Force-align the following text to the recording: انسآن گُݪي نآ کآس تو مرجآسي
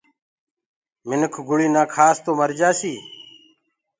انسآن 1.07 1.23
گُݪي 1.47 1.67
نآ 1.75 1.83
کآس 1.93 2.17
تو 2.23 2.31
مرجآسي 2.39 2.93